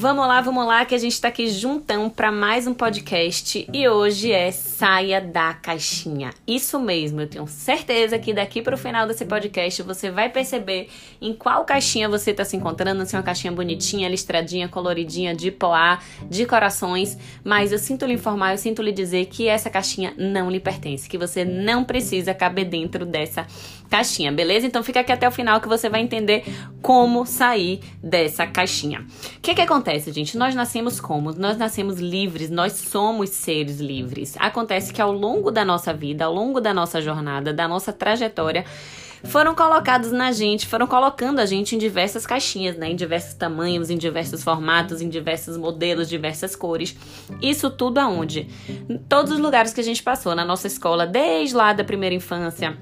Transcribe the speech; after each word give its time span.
Vamos 0.00 0.28
lá, 0.28 0.40
vamos 0.40 0.64
lá, 0.64 0.84
que 0.84 0.94
a 0.94 0.98
gente 0.98 1.20
tá 1.20 1.26
aqui 1.26 1.48
juntão 1.48 2.08
para 2.08 2.30
mais 2.30 2.68
um 2.68 2.72
podcast 2.72 3.68
e 3.72 3.88
hoje 3.88 4.30
é 4.30 4.52
Saia 4.52 5.20
da 5.20 5.52
Caixinha. 5.52 6.30
Isso 6.46 6.78
mesmo, 6.78 7.20
eu 7.20 7.26
tenho 7.26 7.48
certeza 7.48 8.16
que 8.16 8.32
daqui 8.32 8.62
para 8.62 8.76
o 8.76 8.78
final 8.78 9.08
desse 9.08 9.24
podcast 9.24 9.82
você 9.82 10.08
vai 10.08 10.28
perceber 10.28 10.88
em 11.20 11.34
qual 11.34 11.64
caixinha 11.64 12.08
você 12.08 12.32
tá 12.32 12.44
se 12.44 12.56
encontrando, 12.56 13.04
se 13.04 13.16
é 13.16 13.18
uma 13.18 13.24
caixinha 13.24 13.52
bonitinha, 13.52 14.08
listradinha, 14.08 14.68
coloridinha, 14.68 15.34
de 15.34 15.50
poá, 15.50 15.98
de 16.30 16.46
corações, 16.46 17.18
mas 17.42 17.72
eu 17.72 17.78
sinto 17.78 18.06
lhe 18.06 18.14
informar, 18.14 18.52
eu 18.52 18.58
sinto 18.58 18.80
lhe 18.80 18.92
dizer 18.92 19.26
que 19.26 19.48
essa 19.48 19.68
caixinha 19.68 20.14
não 20.16 20.48
lhe 20.48 20.60
pertence, 20.60 21.08
que 21.08 21.18
você 21.18 21.44
não 21.44 21.82
precisa 21.82 22.32
caber 22.32 22.66
dentro 22.66 23.04
dessa 23.04 23.48
caixinha, 23.90 24.30
beleza? 24.30 24.64
Então 24.64 24.82
fica 24.82 25.00
aqui 25.00 25.10
até 25.10 25.26
o 25.26 25.32
final 25.32 25.60
que 25.60 25.66
você 25.66 25.88
vai 25.88 26.02
entender 26.02 26.44
como 26.80 27.26
sair 27.26 27.80
dessa 28.00 28.46
caixinha. 28.46 29.00
O 29.36 29.40
que 29.40 29.54
que 29.54 29.60
acontece, 29.60 29.87
gente? 29.96 30.36
Nós 30.36 30.54
nascemos 30.54 31.00
como? 31.00 31.32
Nós 31.32 31.56
nascemos 31.56 31.98
livres, 31.98 32.50
nós 32.50 32.72
somos 32.72 33.30
seres 33.30 33.80
livres. 33.80 34.34
Acontece 34.38 34.92
que 34.92 35.00
ao 35.00 35.12
longo 35.12 35.50
da 35.50 35.64
nossa 35.64 35.92
vida, 35.92 36.24
ao 36.24 36.34
longo 36.34 36.60
da 36.60 36.74
nossa 36.74 37.00
jornada, 37.00 37.52
da 37.52 37.66
nossa 37.66 37.92
trajetória, 37.92 38.64
foram 39.24 39.54
colocados 39.54 40.12
na 40.12 40.32
gente, 40.32 40.66
foram 40.66 40.86
colocando 40.86 41.40
a 41.40 41.46
gente 41.46 41.74
em 41.74 41.78
diversas 41.78 42.26
caixinhas, 42.26 42.76
né? 42.76 42.90
Em 42.90 42.96
diversos 42.96 43.34
tamanhos, 43.34 43.90
em 43.90 43.96
diversos 43.96 44.44
formatos, 44.44 45.00
em 45.00 45.08
diversos 45.08 45.56
modelos, 45.56 46.08
diversas 46.08 46.54
cores. 46.54 46.96
Isso 47.42 47.70
tudo 47.70 47.98
aonde? 47.98 48.48
Em 48.88 48.98
todos 48.98 49.32
os 49.32 49.38
lugares 49.38 49.72
que 49.72 49.80
a 49.80 49.84
gente 49.84 50.02
passou, 50.02 50.34
na 50.34 50.44
nossa 50.44 50.66
escola, 50.66 51.06
desde 51.06 51.54
lá 51.56 51.72
da 51.72 51.84
primeira 51.84 52.14
infância 52.14 52.78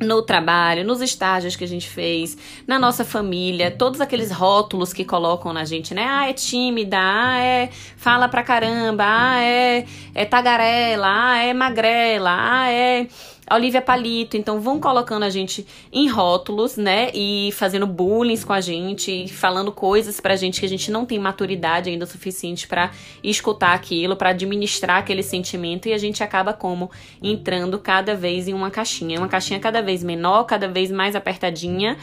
no 0.00 0.22
trabalho, 0.22 0.84
nos 0.84 1.00
estágios 1.00 1.56
que 1.56 1.64
a 1.64 1.68
gente 1.68 1.88
fez, 1.88 2.36
na 2.66 2.78
nossa 2.78 3.04
família, 3.04 3.70
todos 3.70 4.00
aqueles 4.00 4.30
rótulos 4.30 4.92
que 4.92 5.04
colocam 5.04 5.52
na 5.52 5.64
gente, 5.64 5.92
né? 5.92 6.06
Ah, 6.08 6.28
é 6.28 6.32
tímida, 6.32 6.96
ah, 6.98 7.40
é 7.40 7.70
fala 7.96 8.28
pra 8.28 8.42
caramba, 8.42 9.04
ah, 9.06 9.42
é, 9.42 9.84
é 10.14 10.24
tagarela, 10.24 11.06
ah, 11.08 11.38
é 11.38 11.52
magrela, 11.52 12.30
ah, 12.30 12.70
é 12.70 13.08
Olivia 13.50 13.80
Palito, 13.80 14.36
então 14.36 14.60
vão 14.60 14.78
colocando 14.80 15.22
a 15.22 15.30
gente 15.30 15.66
em 15.92 16.08
rótulos, 16.08 16.76
né? 16.76 17.10
E 17.14 17.50
fazendo 17.52 17.86
bullying 17.86 18.36
com 18.38 18.52
a 18.52 18.60
gente, 18.60 19.28
falando 19.28 19.72
coisas 19.72 20.20
pra 20.20 20.36
gente 20.36 20.60
que 20.60 20.66
a 20.66 20.68
gente 20.68 20.90
não 20.90 21.06
tem 21.06 21.18
maturidade 21.18 21.90
ainda 21.90 22.06
suficiente 22.06 22.68
para 22.68 22.90
escutar 23.22 23.72
aquilo, 23.72 24.16
para 24.16 24.30
administrar 24.30 24.98
aquele 24.98 25.22
sentimento 25.22 25.88
e 25.88 25.92
a 25.92 25.98
gente 25.98 26.22
acaba 26.22 26.52
como? 26.52 26.90
Entrando 27.22 27.78
cada 27.78 28.14
vez 28.14 28.48
em 28.48 28.54
uma 28.54 28.70
caixinha, 28.70 29.18
uma 29.18 29.28
caixinha 29.28 29.60
cada 29.60 29.80
vez 29.82 30.02
menor, 30.02 30.44
cada 30.44 30.68
vez 30.68 30.90
mais 30.90 31.16
apertadinha 31.16 31.96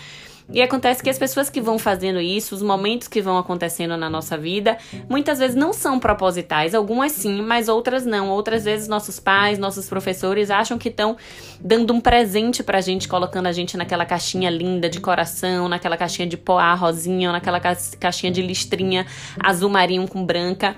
e 0.52 0.62
acontece 0.62 1.02
que 1.02 1.10
as 1.10 1.18
pessoas 1.18 1.50
que 1.50 1.60
vão 1.60 1.80
fazendo 1.80 2.20
isso, 2.20 2.54
os 2.54 2.62
momentos 2.62 3.08
que 3.08 3.22
vão 3.22 3.38
acontecendo 3.38 3.98
na 3.98 4.10
nossa 4.10 4.38
vida, 4.38 4.78
muitas 5.10 5.40
vezes 5.40 5.56
não 5.56 5.74
são 5.74 6.00
propositais, 6.00 6.76
algumas 6.76 7.12
sim, 7.14 7.42
mas 7.42 7.68
outras 7.68 8.06
não. 8.06 8.30
Outras 8.30 8.64
vezes 8.64 8.88
nossos 8.88 9.20
pais, 9.20 9.58
nossos 9.58 9.90
professores 9.90 10.52
acham 10.52 10.78
que 10.78 10.90
estão 10.90 11.18
dando 11.60 11.94
um 11.94 12.00
presente 12.00 12.64
pra 12.64 12.80
gente, 12.80 13.08
colocando 13.08 13.48
a 13.48 13.52
gente 13.52 13.76
naquela 13.76 14.06
caixinha 14.06 14.50
linda 14.50 14.88
de 14.88 15.00
coração, 15.00 15.68
naquela 15.68 15.98
caixinha 15.98 16.28
de 16.28 16.38
poá 16.38 16.74
rosinha, 16.76 17.30
ou 17.30 17.34
naquela 17.34 17.60
caixinha 17.60 18.32
de 18.32 18.42
listrinha 18.42 19.06
azul 19.40 19.70
marinho 19.70 20.08
com 20.08 20.24
branca. 20.24 20.76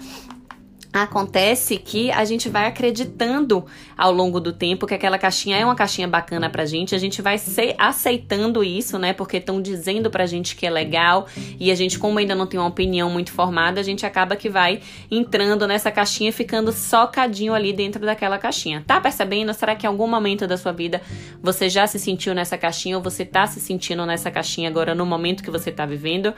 Acontece 1.03 1.77
que 1.77 2.09
a 2.09 2.25
gente 2.25 2.49
vai 2.49 2.65
acreditando 2.65 3.63
ao 3.95 4.11
longo 4.11 4.39
do 4.39 4.51
tempo 4.51 4.87
que 4.87 4.95
aquela 4.95 5.19
caixinha 5.19 5.55
é 5.55 5.63
uma 5.63 5.75
caixinha 5.75 6.07
bacana 6.07 6.49
pra 6.49 6.65
gente, 6.65 6.95
a 6.95 6.97
gente 6.97 7.21
vai 7.21 7.39
aceitando 7.77 8.63
isso, 8.63 8.97
né? 8.97 9.13
Porque 9.13 9.37
estão 9.37 9.61
dizendo 9.61 10.09
pra 10.09 10.25
gente 10.25 10.55
que 10.55 10.65
é 10.65 10.71
legal 10.71 11.27
e 11.59 11.69
a 11.69 11.75
gente, 11.75 11.99
como 11.99 12.17
ainda 12.17 12.33
não 12.33 12.47
tem 12.47 12.59
uma 12.59 12.69
opinião 12.69 13.11
muito 13.11 13.31
formada, 13.31 13.79
a 13.79 13.83
gente 13.83 14.07
acaba 14.07 14.35
que 14.35 14.49
vai 14.49 14.81
entrando 15.11 15.67
nessa 15.67 15.91
caixinha, 15.91 16.33
ficando 16.33 16.71
socadinho 16.71 17.53
ali 17.53 17.73
dentro 17.73 18.03
daquela 18.03 18.39
caixinha. 18.39 18.83
Tá 18.85 18.99
percebendo? 18.99 19.53
Será 19.53 19.75
que 19.75 19.85
em 19.85 19.89
algum 19.89 20.07
momento 20.07 20.47
da 20.47 20.57
sua 20.57 20.71
vida 20.71 20.99
você 21.43 21.69
já 21.69 21.85
se 21.85 21.99
sentiu 21.99 22.33
nessa 22.33 22.57
caixinha 22.57 22.97
ou 22.97 23.03
você 23.03 23.23
tá 23.23 23.45
se 23.45 23.59
sentindo 23.59 24.03
nessa 24.03 24.31
caixinha 24.31 24.67
agora 24.67 24.95
no 24.95 25.05
momento 25.05 25.43
que 25.43 25.51
você 25.51 25.71
tá 25.71 25.85
vivendo? 25.85 26.33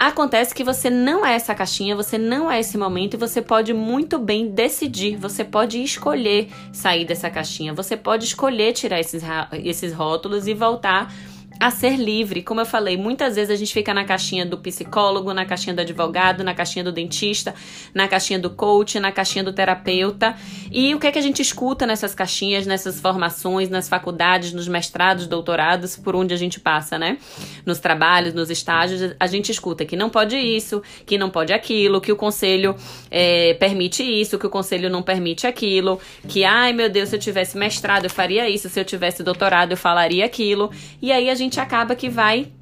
Acontece 0.00 0.54
que 0.54 0.64
você 0.64 0.88
não 0.88 1.26
é 1.26 1.34
essa 1.34 1.54
caixinha, 1.54 1.94
você 1.94 2.16
não 2.16 2.50
é 2.50 2.58
esse 2.58 2.78
momento 2.78 3.12
e 3.12 3.16
você 3.18 3.42
pode 3.42 3.74
muito 3.74 4.18
bem 4.18 4.48
decidir, 4.48 5.16
você 5.16 5.44
pode 5.44 5.82
escolher 5.82 6.48
sair 6.72 7.04
dessa 7.04 7.28
caixinha, 7.28 7.74
você 7.74 7.98
pode 7.98 8.24
escolher 8.24 8.72
tirar 8.72 8.98
esses, 8.98 9.22
esses 9.62 9.92
rótulos 9.92 10.46
e 10.46 10.54
voltar 10.54 11.12
a 11.60 11.70
ser 11.70 11.96
livre. 11.96 12.42
Como 12.42 12.60
eu 12.60 12.64
falei, 12.64 12.96
muitas 12.96 13.36
vezes 13.36 13.50
a 13.50 13.56
gente 13.56 13.72
fica 13.72 13.92
na 13.92 14.02
caixinha 14.02 14.46
do 14.46 14.56
psicólogo, 14.56 15.34
na 15.34 15.44
caixinha 15.44 15.74
do 15.74 15.80
advogado, 15.80 16.42
na 16.42 16.54
caixinha 16.54 16.82
do 16.82 16.90
dentista, 16.90 17.54
na 17.94 18.08
caixinha 18.08 18.38
do 18.38 18.48
coach, 18.48 18.98
na 18.98 19.12
caixinha 19.12 19.44
do 19.44 19.52
terapeuta. 19.52 20.34
E 20.72 20.94
o 20.94 20.98
que 20.98 21.06
é 21.06 21.12
que 21.12 21.18
a 21.18 21.22
gente 21.22 21.42
escuta 21.42 21.86
nessas 21.86 22.14
caixinhas, 22.14 22.66
nessas 22.66 22.98
formações, 22.98 23.68
nas 23.68 23.88
faculdades, 23.88 24.54
nos 24.54 24.68
mestrados, 24.68 25.26
doutorados, 25.26 25.96
por 25.96 26.16
onde 26.16 26.32
a 26.32 26.36
gente 26.36 26.58
passa, 26.58 26.98
né? 26.98 27.18
Nos 27.66 27.78
trabalhos, 27.78 28.32
nos 28.32 28.50
estágios, 28.50 29.14
a 29.18 29.26
gente 29.26 29.52
escuta 29.52 29.84
que 29.84 29.96
não 29.96 30.08
pode 30.08 30.36
isso, 30.36 30.82
que 31.04 31.18
não 31.18 31.28
pode 31.28 31.52
aquilo, 31.52 32.00
que 32.00 32.10
o 32.10 32.16
conselho 32.16 32.74
é, 33.10 33.52
permite 33.54 34.02
isso, 34.02 34.38
que 34.38 34.46
o 34.46 34.50
conselho 34.50 34.88
não 34.88 35.02
permite 35.02 35.46
aquilo, 35.46 36.00
que, 36.26 36.44
ai 36.44 36.72
meu 36.72 36.88
Deus, 36.88 37.10
se 37.10 37.16
eu 37.16 37.20
tivesse 37.20 37.58
mestrado 37.58 38.04
eu 38.04 38.10
faria 38.10 38.48
isso, 38.48 38.68
se 38.68 38.80
eu 38.80 38.84
tivesse 38.84 39.22
doutorado 39.22 39.72
eu 39.72 39.76
falaria 39.76 40.24
aquilo. 40.24 40.70
E 41.02 41.12
aí 41.12 41.28
a 41.28 41.34
gente 41.34 41.49
gente 41.50 41.58
acaba 41.58 41.96
que 41.96 42.08
vai 42.08 42.52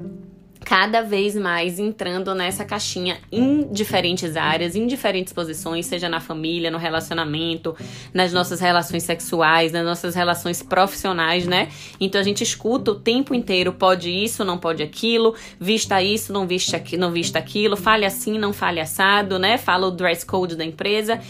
cada 0.65 1.03
vez 1.03 1.35
mais 1.37 1.79
entrando 1.79 2.35
nessa 2.35 2.65
caixinha 2.65 3.19
em 3.31 3.71
diferentes 3.71 4.35
áreas, 4.35 4.75
em 4.75 4.87
diferentes 4.87 5.33
posições, 5.33 5.87
seja 5.87 6.09
na 6.09 6.21
família, 6.21 6.71
no 6.71 6.79
relacionamento, 6.79 7.77
nas 8.13 8.33
nossas 8.33 8.61
relações 8.61 9.03
sexuais, 9.03 9.73
nas 9.73 9.85
nossas 9.85 10.15
relações 10.15 10.63
profissionais, 10.63 11.47
né? 11.47 11.69
Então 12.01 12.19
a 12.19 12.25
gente 12.25 12.43
escuta 12.43 12.91
o 12.93 12.95
tempo 12.95 13.35
inteiro, 13.35 13.73
pode 13.75 14.11
isso, 14.11 14.43
não 14.45 14.59
pode 14.59 14.83
aquilo, 14.83 15.35
vista 15.61 16.03
isso, 16.03 16.33
não 16.33 16.47
vista, 16.47 16.79
aqui, 16.79 16.97
não 16.97 17.13
vista 17.13 17.39
aquilo, 17.39 17.77
fale 17.77 18.07
assim, 18.07 18.39
não 18.39 18.55
fale 18.55 18.81
assado, 18.81 19.39
né? 19.39 19.59
Fala 19.59 19.87
o 19.87 19.91
dress 19.91 20.25
code 20.25 20.57
da 20.57 20.65
empresa. 20.65 21.21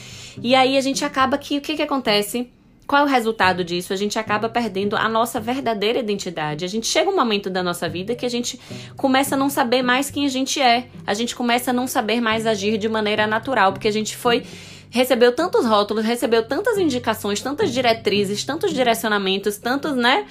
E 0.41 0.55
aí 0.55 0.77
a 0.77 0.81
gente 0.81 1.05
acaba 1.05 1.37
que 1.37 1.59
o 1.59 1.61
que 1.61 1.75
que 1.75 1.83
acontece? 1.83 2.51
Qual 2.88 3.03
é 3.03 3.04
o 3.04 3.06
resultado 3.06 3.62
disso? 3.62 3.93
A 3.93 3.97
gente 3.97 4.19
acaba 4.19 4.49
perdendo 4.49 4.97
a 4.97 5.10
nossa 5.10 5.38
verdadeira 5.38 5.99
identidade. 5.99 6.65
A 6.65 6.69
gente 6.69 6.87
chega 6.87 7.10
um 7.10 7.15
momento 7.15 7.50
da 7.50 7.62
nossa 7.62 7.87
vida 7.87 8.15
que 8.15 8.25
a 8.25 8.31
gente 8.31 8.59
começa 8.97 9.34
a 9.34 9.38
não 9.38 9.50
saber 9.50 9.82
mais 9.82 10.10
quem 10.10 10.25
a 10.25 10.28
gente 10.31 10.59
é. 10.59 10.87
A 11.06 11.12
gente 11.12 11.37
começa 11.37 11.71
a 11.71 11.75
não 11.75 11.87
saber 11.87 12.19
mais 12.19 12.47
agir 12.47 12.78
de 12.78 12.88
maneira 12.88 13.27
natural, 13.27 13.75
porque 13.75 13.88
a 13.88 13.93
gente 13.93 14.16
foi 14.16 14.43
recebeu 14.91 15.32
tantos 15.32 15.66
rótulos, 15.66 16.04
recebeu 16.04 16.43
tantas 16.47 16.78
indicações, 16.78 17.41
tantas 17.41 17.72
diretrizes, 17.72 18.44
tantos 18.44 18.72
direcionamentos, 18.72 19.59
tantos, 19.59 19.97
né? 19.97 20.26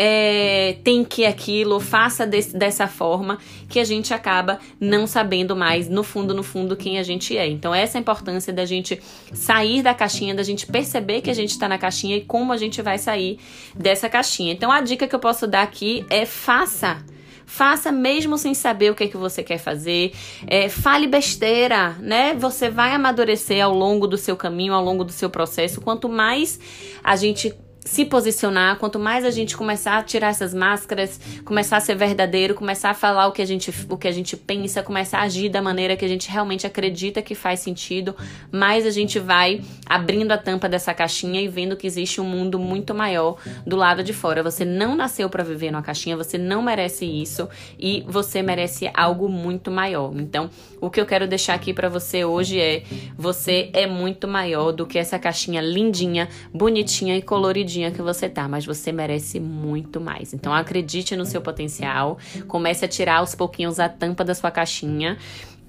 é, 0.00 0.76
tem 0.84 1.04
que 1.04 1.26
aquilo, 1.26 1.80
faça 1.80 2.24
desse, 2.24 2.56
dessa 2.56 2.86
forma, 2.86 3.36
que 3.68 3.80
a 3.80 3.84
gente 3.84 4.14
acaba 4.14 4.60
não 4.80 5.08
sabendo 5.08 5.56
mais, 5.56 5.88
no 5.88 6.04
fundo, 6.04 6.32
no 6.32 6.44
fundo, 6.44 6.76
quem 6.76 7.00
a 7.00 7.02
gente 7.02 7.36
é. 7.36 7.48
Então, 7.48 7.74
essa 7.74 7.96
é 7.96 7.98
a 7.98 8.02
importância 8.02 8.52
da 8.52 8.64
gente 8.64 9.02
sair 9.32 9.82
da 9.82 9.92
caixinha, 9.92 10.36
da 10.36 10.44
gente 10.44 10.66
perceber 10.66 11.20
que 11.20 11.30
a 11.30 11.34
gente 11.34 11.50
está 11.50 11.68
na 11.68 11.78
caixinha 11.78 12.16
e 12.16 12.20
como 12.20 12.52
a 12.52 12.56
gente 12.56 12.80
vai 12.80 12.96
sair 12.96 13.40
dessa 13.74 14.08
caixinha. 14.08 14.52
Então, 14.52 14.70
a 14.70 14.80
dica 14.80 15.08
que 15.08 15.14
eu 15.16 15.18
posso 15.18 15.48
dar 15.48 15.62
aqui 15.62 16.06
é 16.08 16.24
faça. 16.24 17.04
Faça 17.48 17.90
mesmo 17.90 18.36
sem 18.36 18.52
saber 18.52 18.90
o 18.90 18.94
que 18.94 19.04
é 19.04 19.08
que 19.08 19.16
você 19.16 19.42
quer 19.42 19.56
fazer. 19.56 20.12
É, 20.46 20.68
fale 20.68 21.06
besteira, 21.06 21.96
né? 21.98 22.34
Você 22.34 22.68
vai 22.68 22.92
amadurecer 22.92 23.64
ao 23.64 23.72
longo 23.72 24.06
do 24.06 24.18
seu 24.18 24.36
caminho, 24.36 24.74
ao 24.74 24.84
longo 24.84 25.02
do 25.02 25.12
seu 25.12 25.30
processo. 25.30 25.80
Quanto 25.80 26.10
mais 26.10 26.60
a 27.02 27.16
gente 27.16 27.54
se 27.88 28.04
posicionar, 28.04 28.76
quanto 28.76 28.98
mais 28.98 29.24
a 29.24 29.30
gente 29.30 29.56
começar 29.56 29.96
a 29.96 30.02
tirar 30.02 30.28
essas 30.28 30.52
máscaras, 30.52 31.18
começar 31.42 31.78
a 31.78 31.80
ser 31.80 31.96
verdadeiro, 31.96 32.54
começar 32.54 32.90
a 32.90 32.94
falar 32.94 33.26
o 33.28 33.32
que 33.32 33.40
a 33.40 33.46
gente, 33.46 33.72
o 33.88 33.96
que 33.96 34.06
a 34.06 34.12
gente 34.12 34.36
pensa, 34.36 34.82
começar 34.82 35.20
a 35.20 35.22
agir 35.22 35.48
da 35.48 35.62
maneira 35.62 35.96
que 35.96 36.04
a 36.04 36.08
gente 36.08 36.30
realmente 36.30 36.66
acredita 36.66 37.22
que 37.22 37.34
faz 37.34 37.60
sentido, 37.60 38.14
mais 38.52 38.84
a 38.84 38.90
gente 38.90 39.18
vai 39.18 39.62
abrindo 39.86 40.32
a 40.32 40.36
tampa 40.36 40.68
dessa 40.68 40.92
caixinha 40.92 41.40
e 41.40 41.48
vendo 41.48 41.78
que 41.78 41.86
existe 41.86 42.20
um 42.20 42.24
mundo 42.24 42.58
muito 42.58 42.94
maior 42.94 43.38
do 43.66 43.74
lado 43.74 44.04
de 44.04 44.12
fora. 44.12 44.42
Você 44.42 44.66
não 44.66 44.94
nasceu 44.94 45.30
para 45.30 45.42
viver 45.42 45.70
numa 45.70 45.82
caixinha, 45.82 46.14
você 46.14 46.36
não 46.36 46.60
merece 46.60 47.06
isso 47.06 47.48
e 47.78 48.04
você 48.06 48.42
merece 48.42 48.90
algo 48.92 49.30
muito 49.30 49.70
maior. 49.70 50.12
Então, 50.14 50.50
o 50.78 50.90
que 50.90 51.00
eu 51.00 51.06
quero 51.06 51.26
deixar 51.26 51.54
aqui 51.54 51.72
para 51.72 51.88
você 51.88 52.22
hoje 52.22 52.60
é: 52.60 52.82
você 53.16 53.70
é 53.72 53.86
muito 53.86 54.28
maior 54.28 54.72
do 54.72 54.86
que 54.86 54.98
essa 54.98 55.18
caixinha 55.18 55.62
lindinha, 55.62 56.28
bonitinha 56.52 57.16
e 57.16 57.22
coloridinha 57.22 57.77
que 57.90 58.02
você 58.02 58.28
tá, 58.28 58.48
mas 58.48 58.66
você 58.66 58.92
merece 58.92 59.40
muito 59.40 60.00
mais. 60.00 60.32
Então 60.34 60.52
acredite 60.52 61.16
no 61.16 61.24
seu 61.24 61.40
potencial, 61.40 62.18
comece 62.46 62.84
a 62.84 62.88
tirar 62.88 63.18
aos 63.18 63.34
pouquinhos 63.34 63.78
a 63.78 63.88
tampa 63.88 64.24
da 64.24 64.34
sua 64.34 64.50
caixinha 64.50 65.16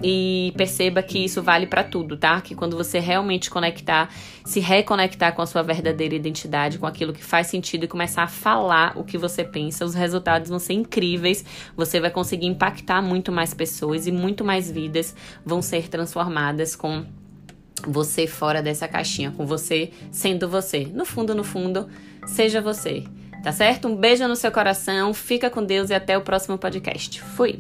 e 0.02 0.54
perceba 0.56 1.04
que 1.04 1.20
isso 1.20 1.42
vale 1.42 1.68
para 1.68 1.84
tudo, 1.84 2.16
tá? 2.16 2.40
Que 2.40 2.56
quando 2.56 2.78
você 2.78 3.00
realmente 3.00 3.50
conectar, 3.50 4.10
se 4.46 4.60
reconectar 4.60 5.36
com 5.36 5.42
a 5.42 5.46
sua 5.46 5.62
verdadeira 5.62 6.16
identidade, 6.16 6.78
com 6.78 6.86
aquilo 6.86 7.12
que 7.12 7.24
faz 7.24 7.48
sentido 7.48 7.84
e 7.84 7.88
começar 7.88 8.24
a 8.24 8.28
falar 8.28 8.94
o 8.98 9.04
que 9.04 9.18
você 9.18 9.44
pensa, 9.44 9.84
os 9.84 9.94
resultados 9.94 10.50
vão 10.50 10.60
ser 10.60 10.74
incríveis. 10.74 11.44
Você 11.76 12.00
vai 12.00 12.12
conseguir 12.12 12.48
impactar 12.48 13.02
muito 13.02 13.32
mais 13.32 13.54
pessoas 13.54 14.08
e 14.08 14.12
muito 14.12 14.44
mais 14.46 14.72
vidas 14.72 15.14
vão 15.46 15.62
ser 15.62 15.90
transformadas 15.90 16.76
com 16.76 17.06
você 17.88 18.28
fora 18.28 18.62
dessa 18.62 18.88
caixinha, 18.88 19.32
com 19.32 19.46
você 19.46 19.92
sendo 20.12 20.48
você. 20.48 20.88
No 20.94 21.06
fundo, 21.06 21.34
no 21.34 21.44
fundo, 21.44 21.88
seja 22.28 22.62
você. 22.62 23.04
Tá 23.44 23.52
certo? 23.52 23.88
Um 23.88 23.96
beijo 23.96 24.28
no 24.28 24.36
seu 24.36 24.52
coração, 24.52 25.14
fica 25.14 25.50
com 25.50 25.64
Deus 25.64 25.90
e 25.90 25.94
até 25.94 26.18
o 26.18 26.22
próximo 26.22 26.58
podcast. 26.58 27.22
Fui! 27.22 27.60